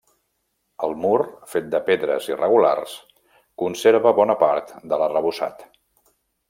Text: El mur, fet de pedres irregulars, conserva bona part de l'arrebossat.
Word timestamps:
El 0.87 0.95
mur, 1.01 1.17
fet 1.51 1.67
de 1.75 1.81
pedres 1.91 2.31
irregulars, 2.33 2.97
conserva 3.65 4.17
bona 4.23 4.41
part 4.45 4.75
de 4.95 5.01
l'arrebossat. 5.03 5.67